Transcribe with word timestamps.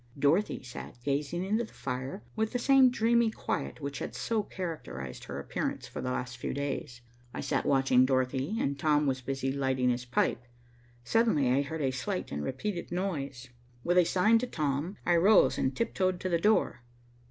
Dorothy 0.17 0.63
sat 0.63 0.95
gazing 1.03 1.43
into 1.45 1.63
the 1.63 1.73
fire 1.75 2.23
with 2.35 2.53
that 2.53 2.57
same 2.57 2.89
dreamy 2.89 3.29
quiet 3.29 3.81
which 3.81 3.99
had 3.99 4.15
so 4.15 4.41
characterized 4.41 5.25
her 5.25 5.39
appearance 5.39 5.85
for 5.87 6.01
the 6.01 6.09
last 6.09 6.37
few 6.37 6.55
days. 6.55 7.01
I 7.35 7.41
sat 7.41 7.67
watching 7.67 8.03
Dorothy, 8.07 8.59
and 8.59 8.79
Tom 8.79 9.05
was 9.05 9.21
busy 9.21 9.51
lighting 9.51 9.91
his 9.91 10.05
pipe. 10.05 10.41
Suddenly 11.03 11.51
I 11.51 11.61
heard 11.61 11.83
a 11.83 11.91
slight 11.91 12.31
and 12.31 12.43
repeated 12.43 12.91
noise. 12.91 13.49
With 13.83 13.99
a 13.99 14.05
sign 14.05 14.39
to 14.39 14.47
Tom, 14.47 14.97
I 15.05 15.17
rose 15.17 15.59
and 15.59 15.75
tiptoed 15.77 16.19
to 16.21 16.29
the 16.29 16.39
door. 16.39 16.81